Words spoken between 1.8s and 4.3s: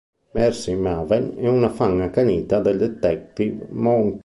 accanita del detective Monk.